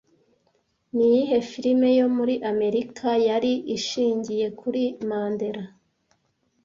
Ni 0.95 1.05
iyihe 1.09 1.37
filime 1.49 1.89
yo 1.99 2.07
muri 2.15 2.35
Amerika 2.51 3.07
yari 3.27 3.53
ishingiye 3.77 4.47
kuri 4.59 4.83
mandela 5.09 5.63